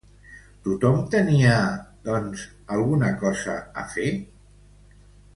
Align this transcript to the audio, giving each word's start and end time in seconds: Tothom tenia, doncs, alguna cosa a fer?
Tothom 0.67 0.95
tenia, 1.15 1.57
doncs, 2.07 2.45
alguna 2.77 3.11
cosa 3.25 3.59
a 3.83 3.87
fer? 3.93 4.09